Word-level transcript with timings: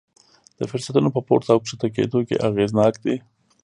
د 0.57 0.59
فرصتونو 0.71 1.09
په 1.15 1.19
پورته 1.27 1.49
او 1.53 1.59
ښکته 1.69 1.87
کېدو 1.95 2.19
کې 2.27 2.41
اغېزناک 2.49 2.93
دي. 3.03 3.15